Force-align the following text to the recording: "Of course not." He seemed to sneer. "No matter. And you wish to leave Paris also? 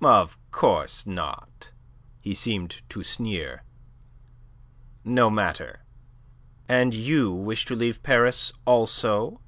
"Of 0.00 0.38
course 0.50 1.06
not." 1.06 1.70
He 2.22 2.32
seemed 2.32 2.80
to 2.88 3.02
sneer. 3.02 3.64
"No 5.04 5.28
matter. 5.28 5.82
And 6.66 6.94
you 6.94 7.30
wish 7.30 7.66
to 7.66 7.74
leave 7.76 8.02
Paris 8.02 8.50
also? 8.64 9.42